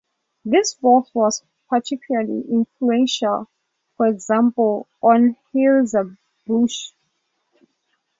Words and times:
This 0.43 0.81
work 0.81 1.05
was 1.13 1.43
particularly 1.69 2.41
influential, 2.49 3.47
for 3.97 4.07
example 4.07 4.87
on 4.99 5.35
Hirzebruch. 5.53 6.95